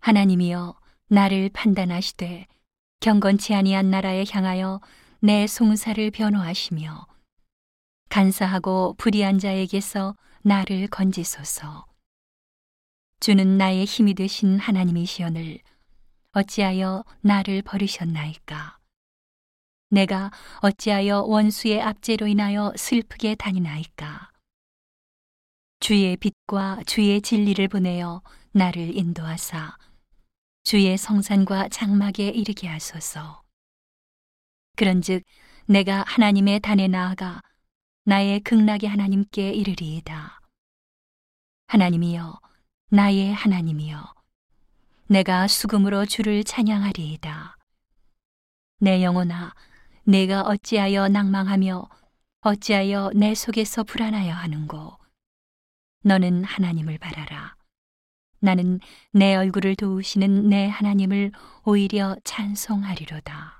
[0.00, 0.78] 하나님이여
[1.08, 2.46] 나를 판단하시되
[3.00, 4.80] 경건치 아니한 나라에 향하여
[5.20, 7.06] 내 송사를 변호하시며
[8.08, 11.86] 간사하고 불의한 자에게서 나를 건지소서.
[13.20, 15.58] 주는 나의 힘이 되신 하나님이시오늘
[16.32, 18.78] 어찌하여 나를 버리셨나이까?
[19.90, 20.30] 내가
[20.60, 24.30] 어찌하여 원수의 압제로 인하여 슬프게 다니나이까?
[25.80, 28.22] 주의 빛과 주의 진리를 보내어
[28.52, 29.76] 나를 인도하사
[30.70, 33.42] 주의 성산과 장막에 이르게 하소서.
[34.76, 35.24] 그런즉
[35.66, 37.42] 내가 하나님의 단에 나아가
[38.04, 40.38] 나의 극락의 하나님께 이르리이다.
[41.66, 42.38] 하나님이여,
[42.88, 44.14] 나의 하나님이여,
[45.08, 47.56] 내가 수금으로 주를 찬양하리이다.
[48.78, 49.52] 내 영혼아,
[50.04, 51.88] 내가 어찌하여 낭망하며
[52.42, 54.96] 어찌하여 내 속에서 불안하여 하는고?
[56.04, 57.59] 너는 하나님을 바라라.
[58.40, 58.80] 나는
[59.12, 61.32] 내 얼굴을 도우시는 내 하나님을
[61.64, 63.59] 오히려 찬송하리로다.